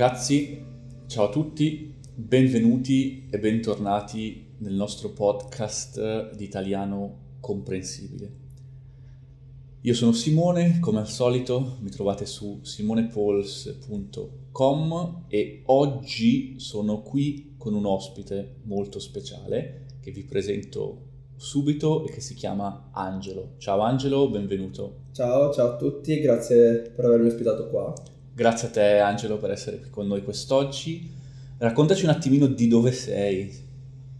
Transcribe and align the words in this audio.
Ragazzi, 0.00 0.64
ciao 1.08 1.26
a 1.26 1.28
tutti, 1.28 1.94
benvenuti 2.14 3.26
e 3.30 3.38
bentornati 3.38 4.46
nel 4.60 4.72
nostro 4.72 5.10
podcast 5.10 6.34
di 6.34 6.44
italiano 6.44 7.36
comprensibile. 7.38 8.32
Io 9.82 9.92
sono 9.92 10.12
Simone, 10.12 10.78
come 10.80 11.00
al 11.00 11.06
solito 11.06 11.76
mi 11.80 11.90
trovate 11.90 12.24
su 12.24 12.60
simonepols.com 12.62 15.24
e 15.28 15.64
oggi 15.66 16.58
sono 16.58 17.02
qui 17.02 17.56
con 17.58 17.74
un 17.74 17.84
ospite 17.84 18.54
molto 18.62 18.98
speciale 18.98 19.84
che 20.00 20.12
vi 20.12 20.24
presento 20.24 21.08
subito 21.36 22.06
e 22.06 22.10
che 22.10 22.22
si 22.22 22.32
chiama 22.32 22.88
Angelo. 22.92 23.56
Ciao 23.58 23.80
Angelo, 23.80 24.30
benvenuto. 24.30 25.08
Ciao, 25.12 25.52
ciao 25.52 25.74
a 25.74 25.76
tutti, 25.76 26.18
grazie 26.20 26.90
per 26.96 27.04
avermi 27.04 27.26
ospitato 27.26 27.68
qua. 27.68 27.92
Grazie 28.32 28.68
a 28.68 28.70
te 28.70 28.98
Angelo 28.98 29.38
per 29.38 29.50
essere 29.50 29.78
qui 29.78 29.90
con 29.90 30.06
noi 30.06 30.22
quest'oggi. 30.22 31.10
Raccontaci 31.58 32.04
un 32.04 32.10
attimino 32.10 32.46
di 32.46 32.68
dove 32.68 32.92
sei. 32.92 33.52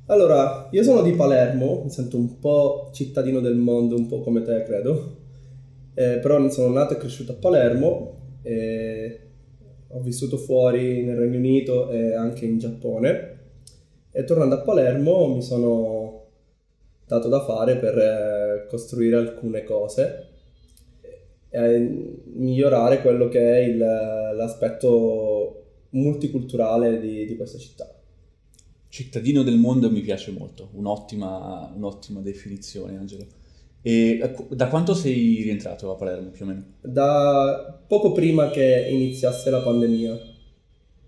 Allora, 0.06 0.68
io 0.70 0.82
sono 0.82 1.02
di 1.02 1.12
Palermo, 1.12 1.82
mi 1.84 1.90
sento 1.90 2.16
un 2.16 2.38
po' 2.38 2.90
cittadino 2.92 3.40
del 3.40 3.56
mondo, 3.56 3.96
un 3.96 4.08
po' 4.08 4.20
come 4.20 4.42
te 4.42 4.64
credo, 4.64 5.16
eh, 5.94 6.18
però 6.18 6.50
sono 6.50 6.72
nato 6.72 6.94
e 6.94 6.96
cresciuto 6.96 7.32
a 7.32 7.36
Palermo, 7.36 8.18
e 8.42 9.20
ho 9.88 10.00
vissuto 10.00 10.36
fuori 10.36 11.02
nel 11.02 11.16
Regno 11.16 11.38
Unito 11.38 11.90
e 11.90 12.12
anche 12.14 12.44
in 12.44 12.58
Giappone 12.58 13.38
e 14.12 14.24
tornando 14.24 14.56
a 14.56 14.60
Palermo 14.60 15.28
mi 15.28 15.42
sono 15.42 16.24
dato 17.06 17.28
da 17.28 17.44
fare 17.44 17.76
per 17.76 17.98
eh, 17.98 18.66
costruire 18.68 19.16
alcune 19.16 19.64
cose 19.64 20.26
e 21.50 22.22
migliorare 22.34 23.00
quello 23.02 23.28
che 23.28 23.40
è 23.40 23.58
il, 23.58 23.76
l'aspetto 23.76 25.64
multiculturale 25.90 27.00
di, 27.00 27.26
di, 27.26 27.36
questa 27.36 27.58
città. 27.58 27.92
Cittadino 28.88 29.42
del 29.42 29.56
mondo 29.56 29.90
mi 29.90 30.00
piace 30.00 30.30
molto, 30.30 30.70
un'ottima, 30.72 31.72
un'ottima 31.74 32.20
definizione 32.20 32.96
Angelo. 32.96 33.26
E 33.82 34.34
da 34.50 34.68
quanto 34.68 34.94
sei 34.94 35.42
rientrato 35.42 35.90
a 35.90 35.96
Palermo 35.96 36.30
più 36.30 36.44
o 36.44 36.48
meno? 36.48 36.64
Da 36.80 37.82
poco 37.86 38.12
prima 38.12 38.50
che 38.50 38.88
iniziasse 38.90 39.50
la 39.50 39.60
pandemia. 39.60 40.18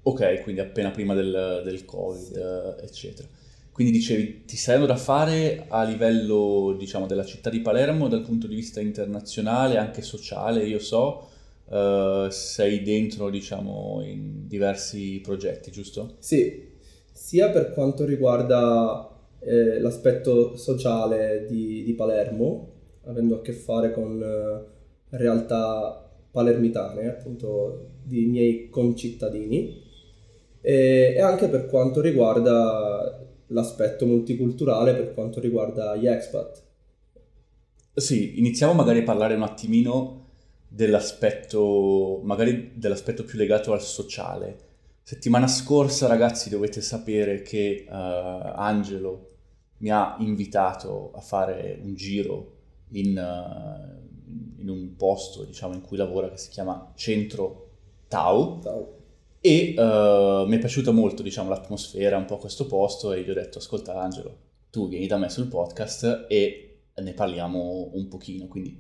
Ok, 0.05 0.43
quindi 0.43 0.61
appena 0.61 0.91
prima 0.91 1.15
del, 1.15 1.63
del 1.65 1.85
Covid, 1.85 2.79
sì. 2.79 2.85
eccetera. 2.85 3.29
Quindi 3.73 3.93
dicevi, 3.93 4.45
ti 4.45 4.57
saranno 4.59 4.85
da 4.85 4.97
fare 4.97 5.65
a 5.69 5.83
livello, 5.83 6.77
diciamo, 6.79 7.07
della 7.07 7.25
città 7.25 7.49
di 7.49 7.61
Palermo 7.61 8.07
dal 8.07 8.21
punto 8.21 8.47
di 8.47 8.55
vista 8.55 8.81
internazionale, 8.81 9.79
anche 9.79 10.03
sociale, 10.03 10.67
io 10.67 10.79
so, 10.79 11.29
uh, 11.69 12.29
sei 12.29 12.83
dentro, 12.83 13.31
diciamo, 13.31 14.03
in 14.05 14.47
diversi 14.47 15.21
progetti, 15.23 15.71
giusto? 15.71 16.17
Sì, 16.19 16.69
sia 17.13 17.49
per 17.49 17.73
quanto 17.73 18.05
riguarda 18.05 19.09
eh, 19.39 19.81
l'aspetto 19.81 20.55
sociale 20.57 21.47
di, 21.49 21.83
di, 21.83 21.95
Palermo, 21.95 22.73
avendo 23.05 23.37
a 23.37 23.41
che 23.41 23.55
fare 23.55 23.93
con 23.93 24.23
eh, 24.23 25.17
realtà 25.17 26.11
palermitane, 26.31 27.09
appunto, 27.09 27.87
di 28.03 28.27
miei 28.27 28.69
concittadini, 28.69 29.81
e, 30.61 31.15
e 31.17 31.21
anche 31.21 31.49
per 31.49 31.67
quanto 31.67 32.03
riguarda 32.03 32.92
l'aspetto 33.53 34.07
multiculturale 34.07 34.95
per 34.95 35.15
quanto 35.15 35.41
riguarda 35.41 35.95
gli 35.97 36.07
expat. 36.07 36.63
Sì, 37.95 38.39
iniziamo 38.39 38.73
magari 38.73 39.01
a 39.01 39.03
parlare 39.05 39.35
un 39.35 39.43
attimino 39.43 40.21
dell'aspetto, 40.67 42.21
magari 42.23 42.73
dell'aspetto 42.75 43.25
più 43.25 43.39
legato 43.39 43.73
al 43.73 43.83
sociale. 43.83 44.71
Settimana 45.03 45.47
scorsa, 45.47 46.07
ragazzi, 46.07 46.49
dovete 46.49 46.81
sapere 46.81 47.43
che 47.43 47.85
uh, 47.87 47.93
Angelo 47.93 49.29
mi 49.79 49.91
ha 49.91 50.17
invitato 50.21 51.13
a 51.15 51.21
fare 51.21 51.79
un 51.83 51.95
giro 51.95 52.53
in, 52.93 53.17
uh, 53.17 54.61
in 54.61 54.69
un 54.69 54.97
posto, 54.97 55.45
diciamo, 55.45 55.75
in 55.75 55.83
cui 55.83 55.97
lavora 55.97 56.31
che 56.31 56.39
si 56.39 56.49
chiama 56.49 56.93
Centro 56.95 57.69
Tau. 58.09 58.61
Tau 58.61 59.01
e 59.45 59.75
uh, 59.77 60.47
mi 60.47 60.57
è 60.57 60.59
piaciuta 60.61 60.93
molto, 60.93 61.23
diciamo, 61.23 61.49
l'atmosfera, 61.49 62.17
un 62.17 62.27
po' 62.27 62.39
questo 62.39 62.67
posto 62.67 63.13
e 63.13 63.23
gli 63.23 63.31
ho 63.31 63.35
detto, 63.35 63.59
ascolta 63.59 64.01
Angelo, 64.01 64.37
tu 64.71 64.89
vieni 64.89 65.09
da 65.09 65.19
me 65.19 65.29
sul 65.29 65.49
podcast 65.49 66.27
e 66.29 66.85
ne 66.95 67.13
parliamo 67.13 67.91
un 67.93 68.07
pochino, 68.07 68.47
quindi 68.47 68.79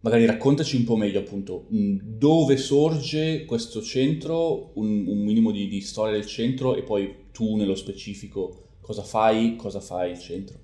magari 0.00 0.24
raccontaci 0.24 0.76
un 0.76 0.84
po' 0.84 0.96
meglio 0.96 1.20
appunto 1.20 1.66
dove 1.68 2.56
sorge 2.56 3.44
questo 3.44 3.82
centro, 3.82 4.70
un, 4.76 5.06
un 5.06 5.18
minimo 5.18 5.50
di, 5.50 5.68
di, 5.68 5.82
storia 5.82 6.14
del 6.14 6.26
centro 6.26 6.74
e 6.74 6.82
poi 6.82 7.26
tu 7.30 7.56
nello 7.56 7.74
specifico 7.74 8.78
cosa 8.80 9.02
fai, 9.02 9.56
cosa 9.56 9.80
fai 9.80 10.12
il 10.12 10.18
centro. 10.18 10.58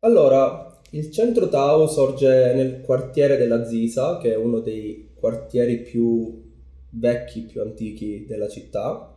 Allora, 0.00 0.80
il 0.90 1.12
centro 1.12 1.48
Tau 1.48 1.86
sorge 1.86 2.54
nel 2.54 2.80
quartiere 2.80 3.36
della 3.36 3.64
Zisa, 3.64 4.18
che 4.18 4.32
è 4.32 4.36
uno 4.36 4.58
dei 4.58 5.10
quartieri 5.14 5.82
più 5.82 6.47
vecchi 6.90 7.42
più 7.42 7.60
antichi 7.60 8.24
della 8.26 8.48
città. 8.48 9.14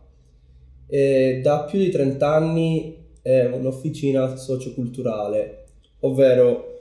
E 0.88 1.40
da 1.42 1.64
più 1.64 1.80
di 1.80 1.90
30 1.90 2.28
anni 2.28 2.98
è 3.22 3.46
un'officina 3.46 4.36
socioculturale, 4.36 5.66
ovvero 6.02 6.80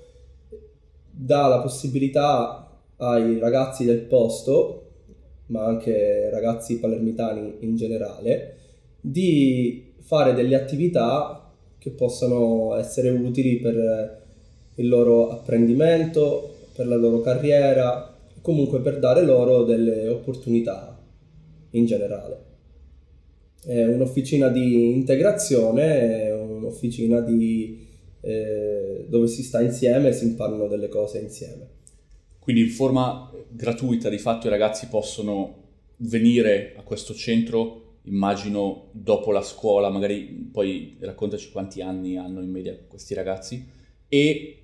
dà 1.10 1.46
la 1.46 1.60
possibilità 1.60 2.78
ai 2.96 3.38
ragazzi 3.38 3.84
del 3.84 4.00
posto, 4.00 4.76
ma 5.46 5.64
anche 5.64 6.30
ragazzi 6.30 6.78
palermitani 6.78 7.56
in 7.60 7.76
generale, 7.76 8.56
di 9.00 9.92
fare 10.00 10.34
delle 10.34 10.54
attività 10.54 11.50
che 11.78 11.90
possano 11.90 12.74
essere 12.76 13.10
utili 13.10 13.58
per 13.58 14.22
il 14.74 14.88
loro 14.88 15.30
apprendimento, 15.30 16.54
per 16.74 16.86
la 16.86 16.96
loro 16.96 17.20
carriera, 17.20 18.14
comunque 18.40 18.80
per 18.80 18.98
dare 18.98 19.24
loro 19.24 19.64
delle 19.64 20.08
opportunità 20.08 20.98
in 21.70 21.86
generale. 21.86 22.44
È 23.62 23.84
un'officina 23.84 24.48
di 24.48 24.92
integrazione, 24.92 26.26
è 26.26 26.34
un'officina 26.34 27.20
di, 27.20 27.86
eh, 28.22 29.06
dove 29.08 29.26
si 29.26 29.42
sta 29.42 29.60
insieme 29.60 30.08
e 30.08 30.12
si 30.12 30.24
imparano 30.24 30.66
delle 30.66 30.88
cose 30.88 31.18
insieme. 31.18 31.68
Quindi 32.38 32.62
in 32.62 32.70
forma 32.70 33.30
gratuita 33.48 34.08
di 34.08 34.18
fatto 34.18 34.46
i 34.46 34.50
ragazzi 34.50 34.88
possono 34.88 35.56
venire 35.98 36.74
a 36.76 36.82
questo 36.82 37.12
centro, 37.14 37.98
immagino 38.04 38.88
dopo 38.92 39.30
la 39.30 39.42
scuola, 39.42 39.90
magari 39.90 40.48
poi 40.50 40.96
raccontaci 41.00 41.50
quanti 41.52 41.82
anni 41.82 42.16
hanno 42.16 42.40
in 42.40 42.50
media 42.50 42.76
questi 42.88 43.12
ragazzi, 43.12 43.64
e 44.08 44.62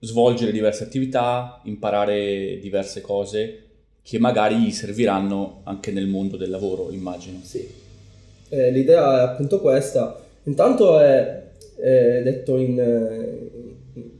svolgere 0.00 0.52
diverse 0.52 0.84
attività, 0.84 1.60
imparare 1.64 2.58
diverse 2.60 3.00
cose 3.00 3.62
che 4.02 4.18
magari 4.18 4.56
gli 4.56 4.70
serviranno 4.70 5.60
anche 5.64 5.90
nel 5.90 6.06
mondo 6.06 6.36
del 6.36 6.50
lavoro, 6.50 6.90
immagino. 6.90 7.40
Sì, 7.42 7.68
eh, 8.48 8.70
l'idea 8.70 9.20
è 9.20 9.24
appunto 9.24 9.60
questa. 9.60 10.18
Intanto 10.44 10.98
è, 10.98 11.42
è 11.76 12.22
detto 12.22 12.56
in, 12.56 12.78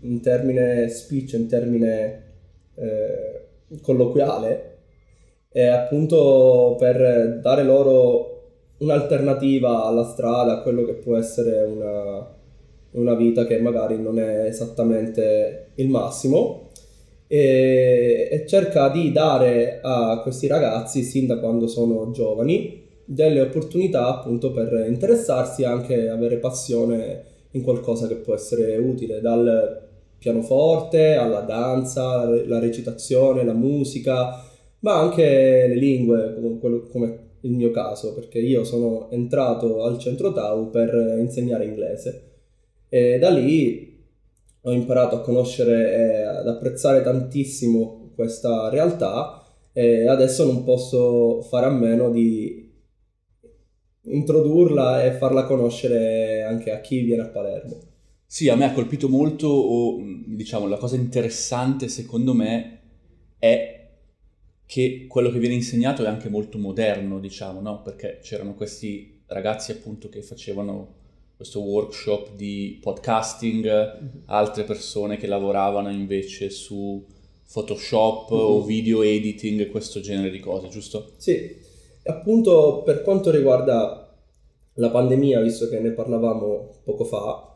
in, 0.00 0.20
termine 0.20 0.88
speech, 0.88 1.32
in 1.32 1.48
termine 1.48 2.22
eh, 2.74 3.46
colloquiale, 3.80 4.76
è 5.48 5.64
appunto 5.66 6.76
per 6.78 7.38
dare 7.40 7.62
loro 7.62 8.36
un'alternativa 8.78 9.84
alla 9.84 10.04
strada, 10.04 10.58
a 10.58 10.62
quello 10.62 10.84
che 10.84 10.94
può 10.94 11.16
essere 11.16 11.62
una, 11.62 12.36
una 12.98 13.14
vita 13.14 13.46
che 13.46 13.58
magari 13.58 14.00
non 14.00 14.18
è 14.18 14.44
esattamente 14.46 15.70
il 15.76 15.88
massimo 15.88 16.68
e, 17.26 18.28
e, 18.30 18.46
cerca 18.46 18.88
di 18.88 19.12
dare 19.12 19.80
a 19.82 20.20
questi 20.22 20.46
ragazzi, 20.46 21.02
sin 21.02 21.26
da 21.26 21.38
quando 21.38 21.66
sono 21.66 22.10
giovani, 22.10 22.86
delle 23.04 23.42
opportunità 23.42 24.08
appunto 24.08 24.50
per 24.50 24.86
interessarsi 24.88 25.62
e 25.62 25.66
anche 25.66 26.08
avere 26.08 26.38
passione 26.38 27.24
in 27.52 27.62
qualcosa 27.62 28.06
che 28.06 28.16
può 28.16 28.34
essere 28.34 28.76
utile, 28.76 29.20
dal 29.20 29.86
pianoforte 30.18 31.14
alla 31.14 31.40
danza, 31.40 32.24
la 32.24 32.58
recitazione, 32.58 33.44
la 33.44 33.54
musica, 33.54 34.42
ma 34.80 34.98
anche 34.98 35.66
le 35.68 35.74
lingue, 35.74 36.34
come 36.90 37.26
il 37.42 37.52
mio 37.52 37.70
caso, 37.70 38.14
perché 38.14 38.38
io 38.38 38.64
sono 38.64 39.10
entrato 39.10 39.82
al 39.84 39.98
centro 39.98 40.32
Tau 40.32 40.70
per 40.70 41.16
insegnare 41.18 41.64
inglese 41.66 42.27
e 42.88 43.18
da 43.18 43.30
lì 43.30 43.96
ho 44.60 44.72
imparato 44.72 45.16
a 45.16 45.20
conoscere 45.20 45.94
e 45.94 46.22
ad 46.22 46.48
apprezzare 46.48 47.02
tantissimo 47.02 48.10
questa 48.14 48.68
realtà 48.68 49.44
e 49.72 50.08
adesso 50.08 50.44
non 50.44 50.64
posso 50.64 51.40
fare 51.42 51.66
a 51.66 51.70
meno 51.70 52.10
di 52.10 52.66
introdurla 54.02 55.04
e 55.04 55.12
farla 55.12 55.44
conoscere 55.44 56.42
anche 56.42 56.70
a 56.72 56.80
chi 56.80 57.02
viene 57.02 57.22
a 57.22 57.28
Palermo. 57.28 57.78
Sì, 58.26 58.48
a 58.48 58.56
me 58.56 58.64
ha 58.64 58.72
colpito 58.72 59.08
molto, 59.08 59.46
o 59.48 59.98
diciamo, 60.26 60.66
la 60.66 60.76
cosa 60.76 60.96
interessante 60.96 61.88
secondo 61.88 62.34
me 62.34 62.80
è 63.38 63.88
che 64.66 65.06
quello 65.08 65.30
che 65.30 65.38
viene 65.38 65.54
insegnato 65.54 66.04
è 66.04 66.08
anche 66.08 66.28
molto 66.28 66.58
moderno, 66.58 67.20
diciamo, 67.20 67.60
no? 67.60 67.80
Perché 67.82 68.18
c'erano 68.22 68.54
questi 68.54 69.22
ragazzi 69.26 69.70
appunto 69.70 70.08
che 70.10 70.22
facevano 70.22 70.96
questo 71.38 71.60
workshop 71.60 72.34
di 72.34 72.80
podcasting, 72.82 73.64
mm-hmm. 73.64 74.08
altre 74.26 74.64
persone 74.64 75.18
che 75.18 75.28
lavoravano 75.28 75.88
invece 75.88 76.50
su 76.50 77.06
Photoshop 77.52 78.32
mm-hmm. 78.32 78.42
o 78.42 78.64
video 78.64 79.02
editing, 79.02 79.70
questo 79.70 80.00
genere 80.00 80.30
di 80.30 80.40
cose, 80.40 80.66
giusto? 80.66 81.12
Sì, 81.16 81.56
appunto 82.06 82.82
per 82.84 83.02
quanto 83.02 83.30
riguarda 83.30 84.12
la 84.74 84.90
pandemia, 84.90 85.40
visto 85.40 85.68
che 85.68 85.78
ne 85.78 85.92
parlavamo 85.92 86.80
poco 86.82 87.04
fa, 87.04 87.54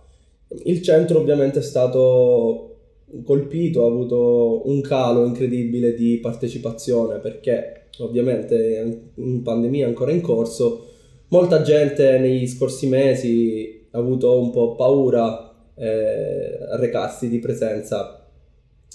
il 0.64 0.81
centro 0.81 1.19
ovviamente 1.19 1.58
è 1.58 1.62
stato 1.62 2.76
colpito, 3.25 3.82
ha 3.82 3.88
avuto 3.88 4.62
un 4.69 4.81
calo 4.81 5.25
incredibile 5.25 5.93
di 5.94 6.19
partecipazione 6.19 7.19
perché 7.19 7.88
ovviamente 7.99 9.02
in 9.17 9.43
pandemia 9.43 9.88
ancora 9.88 10.12
in 10.12 10.20
corso 10.20 10.87
molta 11.32 11.62
gente 11.62 12.19
negli 12.19 12.46
scorsi 12.46 12.87
mesi 12.87 13.87
ha 13.90 13.99
avuto 13.99 14.38
un 14.38 14.50
po' 14.50 14.75
paura 14.75 15.50
eh, 15.75 16.58
a 16.70 16.76
recarsi 16.76 17.29
di 17.29 17.38
presenza 17.38 18.31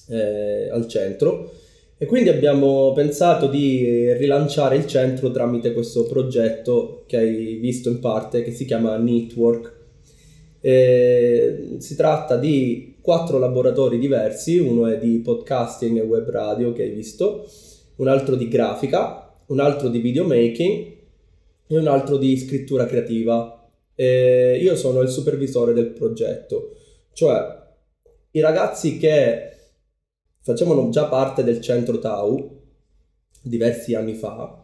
eh, 0.08 0.70
al 0.70 0.88
centro 0.88 1.52
e 1.98 2.06
quindi 2.06 2.30
abbiamo 2.30 2.94
pensato 2.94 3.48
di 3.48 4.14
rilanciare 4.14 4.76
il 4.76 4.86
centro 4.86 5.32
tramite 5.32 5.74
questo 5.74 6.06
progetto 6.06 7.06
che 7.08 7.18
hai 7.18 7.56
visto 7.56 7.90
in 7.90 8.00
parte 8.00 8.44
che 8.44 8.52
si 8.52 8.66
chiama 8.66 8.98
Network. 8.98 9.76
E 10.62 11.78
si 11.80 11.96
tratta 11.96 12.38
di 12.38 12.98
quattro 13.02 13.40
laboratori 13.40 13.98
diversi, 13.98 14.60
uno 14.60 14.86
è 14.86 15.00
di 15.00 15.22
podcasting 15.22 15.98
e 15.98 16.02
web 16.02 16.30
radio 16.30 16.72
che 16.72 16.84
hai 16.84 16.92
visto, 16.92 17.50
un 17.96 18.08
altro 18.08 18.36
di 18.36 18.48
grafica, 18.48 19.36
un 19.48 19.60
altro 19.60 19.88
di 19.88 19.98
videomaking 19.98 20.97
e 21.68 21.78
un 21.78 21.88
altro 21.88 22.18
di 22.18 22.38
scrittura 22.38 22.86
creativa. 22.86 23.70
E 23.96 24.60
io 24.62 24.76
sono 24.76 25.02
il 25.02 25.10
supervisore 25.10 25.74
del 25.74 25.88
progetto, 25.88 26.76
cioè 27.14 27.66
i 28.32 28.40
ragazzi 28.40 28.98
che 28.98 29.52
facevano 30.42 30.90
già 30.90 31.06
parte 31.06 31.44
del 31.44 31.60
centro 31.62 31.98
Tau 32.00 32.62
diversi 33.42 33.96
anni 33.96 34.14
fa, 34.14 34.64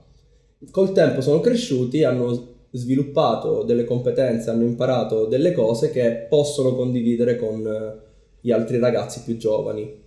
col 0.72 0.92
tempo 0.92 1.22
sono 1.22 1.40
cresciuti, 1.40 2.04
hanno 2.04 2.52
sviluppato 2.72 3.64
delle 3.64 3.84
competenze, 3.84 4.50
hanno 4.50 4.64
imparato 4.64 5.26
delle 5.26 5.52
cose 5.52 5.92
che 5.92 6.26
possono 6.30 6.76
condividere 6.76 7.36
con 7.36 8.02
gli 8.40 8.52
altri 8.52 8.80
ragazzi 8.80 9.22
più 9.24 9.38
giovani. 9.38 10.02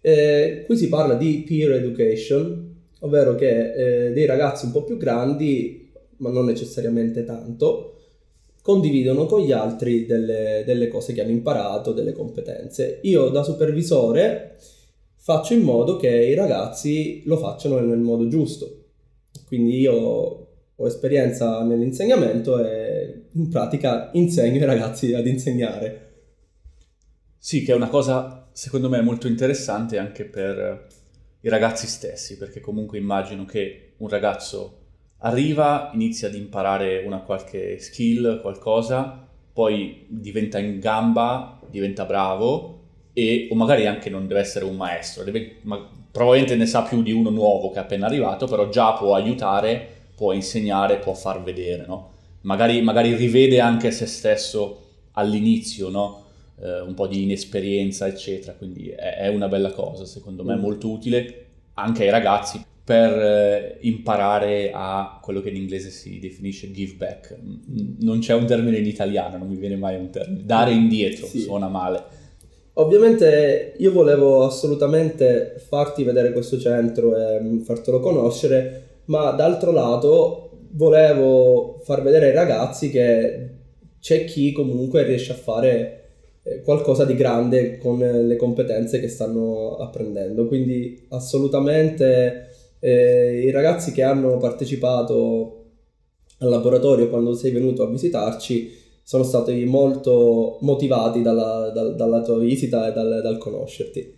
E 0.00 0.64
qui 0.66 0.76
si 0.76 0.88
parla 0.88 1.14
di 1.14 1.44
peer 1.46 1.72
education, 1.72 2.76
ovvero 3.00 3.34
che 3.34 4.06
eh, 4.06 4.12
dei 4.12 4.26
ragazzi 4.26 4.66
un 4.66 4.72
po' 4.72 4.84
più 4.84 4.96
grandi 4.96 5.87
ma 6.18 6.30
non 6.30 6.44
necessariamente 6.44 7.24
tanto, 7.24 7.94
condividono 8.62 9.26
con 9.26 9.40
gli 9.40 9.52
altri 9.52 10.04
delle, 10.04 10.62
delle 10.66 10.88
cose 10.88 11.12
che 11.12 11.22
hanno 11.22 11.30
imparato, 11.30 11.92
delle 11.92 12.12
competenze. 12.12 13.00
Io 13.02 13.28
da 13.30 13.42
supervisore 13.42 14.58
faccio 15.16 15.54
in 15.54 15.62
modo 15.62 15.96
che 15.96 16.08
i 16.08 16.34
ragazzi 16.34 17.22
lo 17.24 17.36
facciano 17.38 17.78
nel 17.80 17.98
modo 17.98 18.28
giusto. 18.28 18.84
Quindi 19.46 19.78
io 19.78 19.94
ho 20.80 20.86
esperienza 20.86 21.62
nell'insegnamento 21.64 22.64
e 22.64 23.22
in 23.32 23.48
pratica 23.48 24.10
insegno 24.12 24.58
i 24.58 24.66
ragazzi 24.66 25.14
ad 25.14 25.26
insegnare. 25.26 26.06
Sì, 27.38 27.62
che 27.62 27.72
è 27.72 27.74
una 27.74 27.88
cosa 27.88 28.48
secondo 28.52 28.88
me 28.88 29.00
molto 29.00 29.28
interessante 29.28 29.98
anche 29.98 30.24
per 30.24 30.86
i 31.40 31.48
ragazzi 31.48 31.86
stessi, 31.86 32.36
perché 32.36 32.60
comunque 32.60 32.98
immagino 32.98 33.44
che 33.44 33.94
un 33.98 34.08
ragazzo 34.08 34.77
arriva, 35.18 35.90
inizia 35.94 36.28
ad 36.28 36.34
imparare 36.34 37.02
una 37.04 37.18
qualche 37.18 37.78
skill, 37.78 38.40
qualcosa, 38.40 39.26
poi 39.52 40.04
diventa 40.08 40.58
in 40.58 40.78
gamba, 40.78 41.58
diventa 41.68 42.04
bravo 42.04 42.76
e 43.12 43.48
o 43.50 43.54
magari 43.56 43.86
anche 43.86 44.10
non 44.10 44.28
deve 44.28 44.40
essere 44.40 44.64
un 44.64 44.76
maestro, 44.76 45.24
deve, 45.24 45.56
ma, 45.62 45.84
probabilmente 46.10 46.54
ne 46.56 46.66
sa 46.66 46.82
più 46.82 47.02
di 47.02 47.10
uno 47.10 47.30
nuovo 47.30 47.70
che 47.70 47.78
è 47.78 47.82
appena 47.82 48.06
arrivato, 48.06 48.46
però 48.46 48.68
già 48.68 48.92
può 48.92 49.14
aiutare, 49.14 49.86
può 50.14 50.32
insegnare, 50.32 50.98
può 50.98 51.14
far 51.14 51.42
vedere, 51.42 51.84
no? 51.86 52.12
Magari, 52.42 52.80
magari 52.82 53.14
rivede 53.14 53.60
anche 53.60 53.90
se 53.90 54.06
stesso 54.06 54.84
all'inizio, 55.12 55.88
no? 55.88 56.24
Eh, 56.60 56.80
un 56.80 56.94
po' 56.94 57.08
di 57.08 57.24
inesperienza, 57.24 58.06
eccetera, 58.06 58.52
quindi 58.52 58.88
è, 58.88 59.16
è 59.16 59.28
una 59.28 59.48
bella 59.48 59.72
cosa, 59.72 60.04
secondo 60.04 60.44
me, 60.44 60.54
mm. 60.54 60.60
molto 60.60 60.88
utile 60.88 61.44
anche 61.74 62.02
ai 62.04 62.10
ragazzi 62.10 62.64
per 62.88 63.12
eh, 63.12 63.76
imparare 63.80 64.70
a 64.72 65.20
quello 65.22 65.42
che 65.42 65.50
in 65.50 65.56
inglese 65.56 65.90
si 65.90 66.18
definisce 66.18 66.70
give 66.70 66.94
back. 66.94 67.36
Non 68.00 68.20
c'è 68.20 68.32
un 68.32 68.46
termine 68.46 68.78
in 68.78 68.86
italiano, 68.86 69.36
non 69.36 69.46
mi 69.46 69.56
viene 69.56 69.76
mai 69.76 69.96
un 69.96 70.08
termine. 70.08 70.42
Dare 70.46 70.72
indietro 70.72 71.26
sì. 71.26 71.40
suona 71.40 71.68
male. 71.68 72.02
Ovviamente 72.72 73.74
io 73.76 73.92
volevo 73.92 74.46
assolutamente 74.46 75.56
farti 75.68 76.02
vedere 76.02 76.32
questo 76.32 76.58
centro 76.58 77.14
e 77.14 77.38
mm, 77.38 77.58
fartelo 77.58 78.00
conoscere, 78.00 79.00
ma 79.06 79.32
d'altro 79.32 79.70
lato 79.70 80.52
volevo 80.70 81.80
far 81.84 82.00
vedere 82.00 82.28
ai 82.28 82.34
ragazzi 82.34 82.88
che 82.88 83.50
c'è 84.00 84.24
chi 84.24 84.50
comunque 84.52 85.02
riesce 85.02 85.32
a 85.32 85.36
fare 85.36 86.04
eh, 86.42 86.62
qualcosa 86.62 87.04
di 87.04 87.14
grande 87.14 87.76
con 87.76 87.98
le 87.98 88.36
competenze 88.36 88.98
che 88.98 89.08
stanno 89.08 89.76
apprendendo. 89.76 90.46
Quindi 90.46 91.04
assolutamente 91.10 92.46
eh, 92.80 93.44
I 93.46 93.50
ragazzi 93.50 93.92
che 93.92 94.02
hanno 94.02 94.36
partecipato 94.36 95.54
al 96.38 96.48
laboratorio 96.48 97.08
quando 97.08 97.34
sei 97.34 97.50
venuto 97.50 97.82
a 97.82 97.90
visitarci 97.90 98.76
sono 99.02 99.22
stati 99.22 99.64
molto 99.64 100.58
motivati 100.60 101.22
dalla, 101.22 101.70
dalla, 101.70 101.92
dalla 101.92 102.22
tua 102.22 102.38
visita 102.38 102.86
e 102.88 102.92
dal, 102.92 103.20
dal 103.22 103.38
conoscerti. 103.38 104.16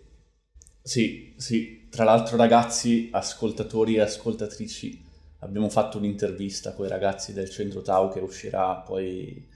Sì, 0.83 1.33
sì, 1.37 1.87
tra 1.89 2.05
l'altro 2.05 2.37
ragazzi, 2.37 3.09
ascoltatori 3.12 3.95
e 3.95 4.01
ascoltatrici, 4.01 5.05
abbiamo 5.41 5.69
fatto 5.69 5.99
un'intervista 5.99 6.73
con 6.73 6.87
i 6.87 6.89
ragazzi 6.89 7.33
del 7.33 7.51
centro 7.51 7.83
Tau 7.83 8.11
che 8.11 8.21
uscirà 8.21 8.77
poi, 8.77 9.47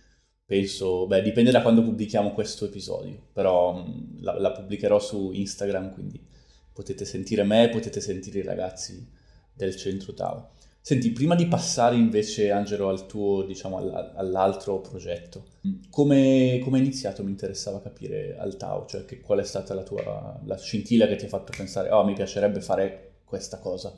penso, 0.44 1.06
beh, 1.06 1.23
dipende 1.23 1.50
da 1.50 1.62
quando 1.62 1.82
pubblichiamo 1.82 2.32
questo 2.32 2.66
episodio, 2.66 3.18
però 3.32 3.75
mm, 3.75 4.23
la, 4.23 4.38
la 4.38 4.52
pubblicherò 4.52 5.00
su 5.00 5.30
Instagram, 5.32 5.94
quindi 5.94 6.25
potete 6.74 7.04
sentire 7.04 7.44
me, 7.44 7.70
potete 7.70 8.00
sentire 8.00 8.40
i 8.40 8.42
ragazzi 8.42 9.06
del 9.54 9.76
centro 9.76 10.12
Tau. 10.12 10.48
Senti, 10.80 11.12
prima 11.12 11.34
di 11.34 11.46
passare 11.46 11.96
invece, 11.96 12.50
Angelo, 12.50 12.90
al 12.90 13.06
tuo, 13.06 13.42
diciamo, 13.44 13.78
all'altro 14.16 14.80
progetto, 14.80 15.44
come, 15.88 16.58
è 16.58 16.76
iniziato? 16.76 17.22
Mi 17.22 17.30
interessava 17.30 17.80
capire 17.80 18.36
al 18.36 18.58
Tau, 18.58 18.84
cioè 18.86 19.06
che, 19.06 19.20
qual 19.20 19.38
è 19.38 19.44
stata 19.44 19.72
la 19.72 19.82
tua 19.82 20.38
la 20.44 20.58
scintilla 20.58 21.06
che 21.06 21.16
ti 21.16 21.24
ha 21.24 21.28
fatto 21.28 21.52
pensare, 21.56 21.88
oh, 21.88 22.04
mi 22.04 22.12
piacerebbe 22.12 22.60
fare 22.60 23.12
questa 23.24 23.58
cosa. 23.60 23.96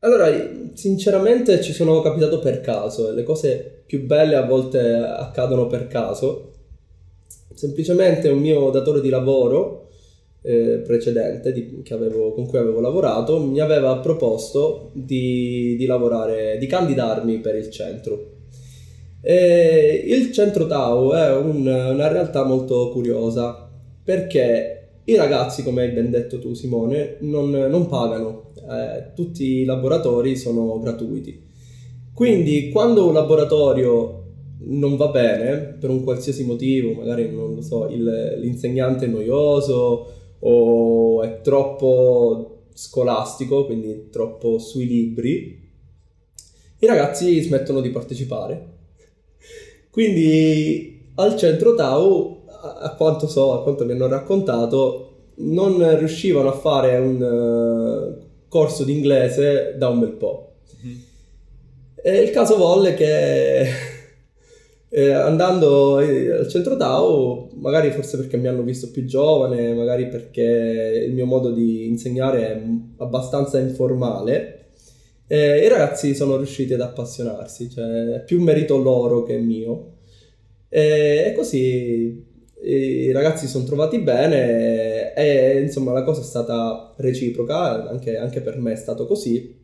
Allora, 0.00 0.28
sinceramente 0.74 1.60
ci 1.60 1.72
sono 1.72 2.00
capitato 2.02 2.38
per 2.38 2.60
caso, 2.60 3.10
e 3.10 3.14
le 3.14 3.24
cose 3.24 3.82
più 3.84 4.04
belle 4.06 4.36
a 4.36 4.46
volte 4.46 4.78
accadono 4.94 5.66
per 5.66 5.88
caso. 5.88 6.52
Semplicemente 7.52 8.28
un 8.28 8.38
mio 8.38 8.70
datore 8.70 9.00
di 9.00 9.08
lavoro 9.08 9.87
eh, 10.42 10.82
precedente 10.84 11.52
di, 11.52 11.82
avevo, 11.90 12.32
con 12.32 12.46
cui 12.46 12.58
avevo 12.58 12.80
lavorato 12.80 13.40
mi 13.40 13.60
aveva 13.60 13.98
proposto 13.98 14.90
di, 14.94 15.76
di 15.76 15.86
lavorare, 15.86 16.58
di 16.58 16.66
candidarmi 16.66 17.38
per 17.38 17.56
il 17.56 17.70
centro. 17.70 18.36
E 19.20 20.04
il 20.06 20.32
centro 20.32 20.66
Tau 20.66 21.12
è 21.12 21.34
un, 21.34 21.66
una 21.66 22.08
realtà 22.08 22.44
molto 22.44 22.90
curiosa 22.90 23.68
perché 24.02 24.74
i 25.04 25.16
ragazzi, 25.16 25.62
come 25.62 25.82
hai 25.82 25.90
ben 25.90 26.10
detto 26.10 26.38
tu 26.38 26.54
Simone, 26.54 27.16
non, 27.20 27.50
non 27.50 27.88
pagano, 27.88 28.52
eh, 28.56 29.12
tutti 29.14 29.60
i 29.60 29.64
laboratori 29.64 30.36
sono 30.36 30.78
gratuiti. 30.78 31.46
Quindi 32.12 32.68
quando 32.70 33.06
un 33.06 33.14
laboratorio 33.14 34.24
non 34.60 34.96
va 34.96 35.08
bene 35.08 35.76
per 35.78 35.90
un 35.90 36.04
qualsiasi 36.04 36.44
motivo, 36.44 36.92
magari 36.92 37.30
non 37.30 37.54
lo 37.54 37.62
so, 37.62 37.88
il, 37.88 38.36
l'insegnante 38.40 39.06
è 39.06 39.08
noioso 39.08 40.12
o 40.40 41.22
è 41.22 41.40
troppo 41.40 42.62
scolastico, 42.74 43.66
quindi 43.66 44.08
troppo 44.10 44.58
sui 44.58 44.86
libri, 44.86 45.66
i 46.78 46.86
ragazzi 46.86 47.40
smettono 47.40 47.80
di 47.80 47.90
partecipare. 47.90 48.76
Quindi 49.90 51.10
al 51.16 51.36
centro 51.36 51.74
Tau, 51.74 52.44
a 52.46 52.94
quanto 52.94 53.26
so, 53.26 53.52
a 53.52 53.62
quanto 53.62 53.84
mi 53.84 53.92
hanno 53.92 54.06
raccontato, 54.06 55.04
non 55.36 55.98
riuscivano 55.98 56.48
a 56.48 56.56
fare 56.56 56.96
un 56.98 57.20
uh, 57.20 58.26
corso 58.48 58.84
di 58.84 58.92
inglese 58.92 59.74
da 59.76 59.88
un 59.88 60.00
bel 60.00 60.12
po'. 60.12 60.52
Mm-hmm. 60.84 60.96
E 62.02 62.18
il 62.18 62.30
caso 62.30 62.56
volle 62.56 62.94
che 62.94 63.66
eh, 64.90 65.10
andando 65.12 65.96
al 65.96 66.48
centro 66.48 66.74
DAO, 66.76 67.50
magari 67.56 67.90
forse 67.90 68.16
perché 68.16 68.36
mi 68.36 68.48
hanno 68.48 68.62
visto 68.62 68.90
più 68.90 69.04
giovane, 69.04 69.74
magari 69.74 70.08
perché 70.08 71.04
il 71.06 71.12
mio 71.14 71.26
modo 71.26 71.50
di 71.52 71.86
insegnare 71.86 72.46
è 72.52 72.62
abbastanza 72.98 73.58
informale, 73.58 74.54
E 75.26 75.64
I 75.64 75.68
ragazzi 75.68 76.14
sono 76.14 76.36
riusciti 76.36 76.72
ad 76.72 76.80
appassionarsi, 76.80 77.70
cioè 77.70 77.84
è 78.14 78.24
più 78.24 78.40
merito 78.40 78.78
loro 78.78 79.24
che 79.24 79.36
mio. 79.38 79.96
E, 80.70 81.24
e 81.26 81.32
così 81.34 82.26
i 82.62 83.12
ragazzi 83.12 83.46
si 83.46 83.52
sono 83.52 83.64
trovati 83.64 83.98
bene 84.00 85.14
e 85.14 85.60
insomma 85.60 85.92
la 85.92 86.02
cosa 86.02 86.20
è 86.22 86.24
stata 86.24 86.94
reciproca, 86.98 87.88
anche, 87.88 88.16
anche 88.16 88.40
per 88.40 88.58
me 88.58 88.72
è 88.72 88.76
stato 88.76 89.06
così. 89.06 89.57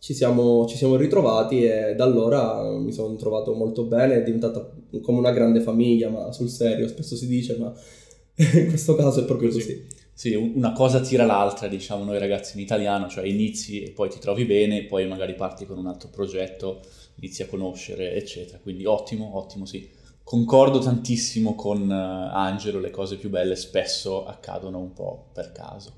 Ci 0.00 0.14
siamo, 0.14 0.66
ci 0.66 0.76
siamo, 0.76 0.96
ritrovati 0.96 1.62
e 1.62 1.94
da 1.94 2.04
allora 2.04 2.62
mi 2.78 2.90
sono 2.90 3.16
trovato 3.16 3.52
molto 3.52 3.84
bene, 3.84 4.16
è 4.16 4.22
diventata 4.22 4.72
come 5.02 5.18
una 5.18 5.30
grande 5.30 5.60
famiglia, 5.60 6.08
ma 6.08 6.32
sul 6.32 6.48
serio, 6.48 6.88
spesso 6.88 7.16
si 7.16 7.26
dice, 7.26 7.56
ma 7.58 7.70
in 8.34 8.68
questo 8.68 8.94
caso 8.94 9.20
è 9.20 9.24
proprio 9.24 9.50
così. 9.50 9.86
Sì, 10.20 10.34
una 10.34 10.72
cosa 10.72 11.00
tira 11.00 11.24
l'altra, 11.24 11.68
diciamo 11.68 12.04
noi 12.04 12.18
ragazzi 12.18 12.56
in 12.56 12.62
italiano, 12.62 13.08
cioè 13.08 13.26
inizi 13.26 13.82
e 13.82 13.90
poi 13.90 14.08
ti 14.10 14.18
trovi 14.18 14.44
bene, 14.46 14.84
poi 14.84 15.06
magari 15.06 15.34
parti 15.34 15.66
con 15.66 15.78
un 15.78 15.86
altro 15.86 16.08
progetto, 16.10 16.80
inizi 17.16 17.42
a 17.42 17.46
conoscere, 17.46 18.14
eccetera. 18.14 18.58
Quindi 18.58 18.84
ottimo, 18.86 19.36
ottimo, 19.36 19.64
sì. 19.64 19.88
Concordo 20.22 20.78
tantissimo 20.78 21.54
con 21.54 21.88
uh, 21.88 22.34
Angelo, 22.34 22.80
le 22.80 22.90
cose 22.90 23.16
più 23.16 23.30
belle 23.30 23.56
spesso 23.56 24.26
accadono 24.26 24.78
un 24.78 24.92
po' 24.92 25.26
per 25.32 25.52
caso. 25.52 25.92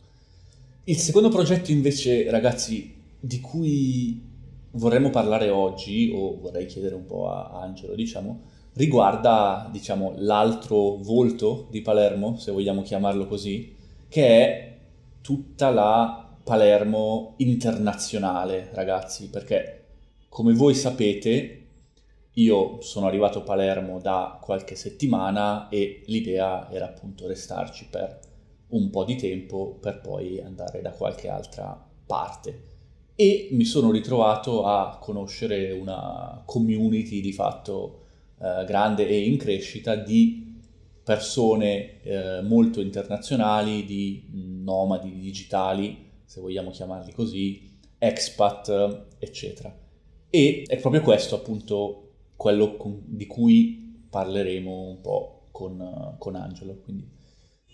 Il 0.84 0.96
secondo 0.98 1.28
progetto 1.28 1.70
invece, 1.70 2.30
ragazzi, 2.30 3.01
di 3.24 3.40
cui 3.40 4.20
vorremmo 4.72 5.10
parlare 5.10 5.48
oggi, 5.48 6.10
o 6.12 6.40
vorrei 6.40 6.66
chiedere 6.66 6.96
un 6.96 7.06
po' 7.06 7.30
a 7.30 7.60
Angelo, 7.60 7.94
diciamo, 7.94 8.40
riguarda, 8.74 9.68
diciamo, 9.70 10.14
l'altro 10.16 10.96
volto 10.96 11.68
di 11.70 11.82
Palermo, 11.82 12.36
se 12.36 12.50
vogliamo 12.50 12.82
chiamarlo 12.82 13.26
così, 13.26 13.76
che 14.08 14.26
è 14.26 14.78
tutta 15.20 15.70
la 15.70 16.36
Palermo 16.42 17.34
internazionale, 17.36 18.70
ragazzi, 18.72 19.30
perché 19.30 19.84
come 20.28 20.52
voi 20.52 20.74
sapete, 20.74 21.58
io 22.32 22.80
sono 22.80 23.06
arrivato 23.06 23.38
a 23.38 23.42
Palermo 23.42 24.00
da 24.00 24.38
qualche 24.42 24.74
settimana 24.74 25.68
e 25.68 26.02
l'idea 26.06 26.68
era 26.72 26.86
appunto 26.86 27.28
restarci 27.28 27.86
per 27.88 28.18
un 28.70 28.90
po' 28.90 29.04
di 29.04 29.14
tempo 29.14 29.76
per 29.80 30.00
poi 30.00 30.40
andare 30.40 30.80
da 30.80 30.90
qualche 30.90 31.28
altra 31.28 31.88
parte 32.04 32.71
e 33.14 33.48
mi 33.52 33.64
sono 33.64 33.90
ritrovato 33.90 34.64
a 34.64 34.98
conoscere 35.00 35.70
una 35.72 36.42
community 36.46 37.20
di 37.20 37.32
fatto 37.32 38.00
eh, 38.40 38.64
grande 38.64 39.06
e 39.06 39.24
in 39.24 39.36
crescita 39.36 39.94
di 39.94 40.60
persone 41.04 42.00
eh, 42.02 42.40
molto 42.42 42.80
internazionali, 42.80 43.84
di 43.84 44.28
nomadi 44.32 45.18
digitali, 45.18 46.10
se 46.24 46.40
vogliamo 46.40 46.70
chiamarli 46.70 47.12
così, 47.12 47.78
expat, 47.98 49.06
eccetera. 49.18 49.76
E 50.30 50.64
è 50.66 50.78
proprio 50.78 51.02
questo 51.02 51.34
appunto 51.34 52.10
quello 52.36 52.76
con, 52.76 53.02
di 53.04 53.26
cui 53.26 54.06
parleremo 54.08 54.88
un 54.88 55.00
po' 55.00 55.48
con, 55.50 56.16
con 56.18 56.34
Angelo. 56.34 56.78
Quindi 56.82 57.06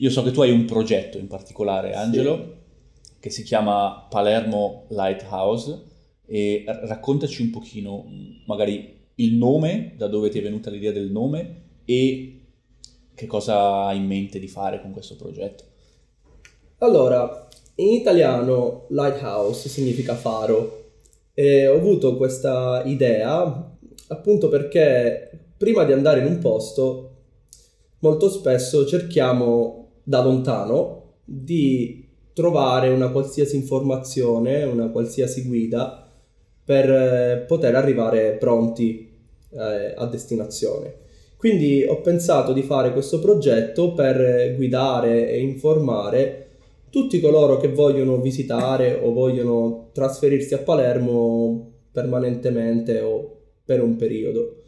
io 0.00 0.10
so 0.10 0.22
che 0.22 0.30
tu 0.30 0.40
hai 0.40 0.50
un 0.50 0.64
progetto 0.64 1.18
in 1.18 1.28
particolare, 1.28 1.94
Angelo. 1.94 2.36
Sì 2.36 2.57
che 3.20 3.30
si 3.30 3.42
chiama 3.42 4.06
Palermo 4.08 4.86
Lighthouse 4.88 5.84
e 6.26 6.64
raccontaci 6.66 7.42
un 7.42 7.50
pochino 7.50 8.04
magari 8.46 8.96
il 9.16 9.34
nome, 9.34 9.94
da 9.96 10.06
dove 10.06 10.28
ti 10.28 10.38
è 10.38 10.42
venuta 10.42 10.70
l'idea 10.70 10.92
del 10.92 11.10
nome 11.10 11.62
e 11.84 12.40
che 13.14 13.26
cosa 13.26 13.86
hai 13.86 13.96
in 13.96 14.06
mente 14.06 14.38
di 14.38 14.46
fare 14.46 14.80
con 14.80 14.92
questo 14.92 15.16
progetto. 15.16 15.64
Allora, 16.78 17.48
in 17.76 17.88
italiano 17.88 18.86
lighthouse 18.90 19.68
significa 19.68 20.14
faro 20.14 20.90
e 21.34 21.66
ho 21.66 21.76
avuto 21.76 22.16
questa 22.16 22.82
idea 22.84 23.76
appunto 24.08 24.48
perché 24.48 25.52
prima 25.56 25.84
di 25.84 25.92
andare 25.92 26.20
in 26.20 26.26
un 26.26 26.38
posto 26.38 27.16
molto 28.00 28.28
spesso 28.28 28.86
cerchiamo 28.86 29.90
da 30.02 30.22
lontano 30.22 31.14
di 31.24 32.07
trovare 32.38 32.88
una 32.90 33.08
qualsiasi 33.08 33.56
informazione, 33.56 34.62
una 34.62 34.90
qualsiasi 34.90 35.42
guida 35.42 36.08
per 36.64 36.88
eh, 36.88 37.44
poter 37.48 37.74
arrivare 37.74 38.36
pronti 38.36 39.10
eh, 39.50 39.94
a 39.96 40.06
destinazione. 40.06 40.94
Quindi 41.36 41.82
ho 41.82 42.00
pensato 42.00 42.52
di 42.52 42.62
fare 42.62 42.92
questo 42.92 43.18
progetto 43.18 43.92
per 43.92 44.54
guidare 44.54 45.28
e 45.28 45.40
informare 45.40 46.46
tutti 46.90 47.18
coloro 47.18 47.56
che 47.56 47.72
vogliono 47.72 48.20
visitare 48.20 49.00
o 49.02 49.12
vogliono 49.12 49.88
trasferirsi 49.92 50.54
a 50.54 50.58
Palermo 50.58 51.72
permanentemente 51.90 53.00
o 53.00 53.36
per 53.64 53.82
un 53.82 53.96
periodo. 53.96 54.58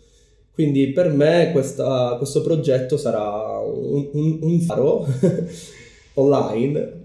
Quindi 0.53 0.89
per 0.89 1.12
me 1.12 1.50
questa, 1.53 2.17
questo 2.17 2.43
progetto 2.43 2.97
sarà 2.97 3.61
un, 3.61 4.09
un, 4.12 4.39
un 4.43 4.61
faro 4.61 5.07
online 6.15 6.99